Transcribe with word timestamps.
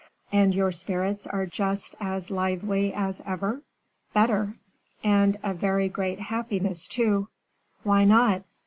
"And 0.31 0.55
your 0.55 0.71
spirits 0.71 1.27
are 1.27 1.45
just 1.45 1.95
as 1.99 2.31
lively 2.31 2.91
as 2.91 3.21
ever?" 3.23 3.61
"Better." 4.15 4.55
"And 5.03 5.37
a 5.43 5.53
very 5.53 5.89
great 5.89 6.19
happiness, 6.19 6.87
too." 6.87 7.27
"Why 7.83 8.03
not? 8.05 8.41